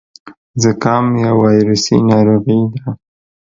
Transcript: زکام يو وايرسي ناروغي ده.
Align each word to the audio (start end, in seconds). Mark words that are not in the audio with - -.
زکام 0.63 1.05
يو 1.23 1.35
وايرسي 1.41 1.95
ناروغي 2.09 2.59
ده. 2.73 2.83